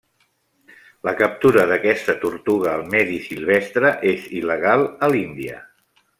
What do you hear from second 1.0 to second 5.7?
La captura d'aquesta tortuga al medi silvestre és il·legal a l'Índia.